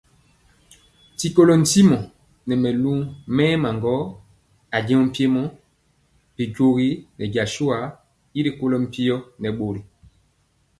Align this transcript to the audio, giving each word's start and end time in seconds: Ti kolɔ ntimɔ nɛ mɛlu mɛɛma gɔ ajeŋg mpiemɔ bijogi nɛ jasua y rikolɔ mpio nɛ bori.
Ti 1.17 1.27
kolɔ 1.35 1.55
ntimɔ 1.61 1.97
nɛ 2.47 2.53
mɛlu 2.63 2.93
mɛɛma 3.35 3.69
gɔ 3.83 3.93
ajeŋg 4.75 5.03
mpiemɔ 5.07 5.41
bijogi 6.35 6.89
nɛ 7.17 7.25
jasua 7.33 7.77
y 8.37 8.39
rikolɔ 8.45 8.77
mpio 8.85 9.15
nɛ 9.41 9.47
bori. 9.57 9.81